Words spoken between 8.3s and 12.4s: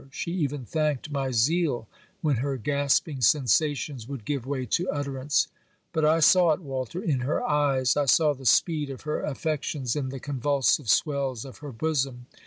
the speed of her affections in the convulsive swells of her bosom.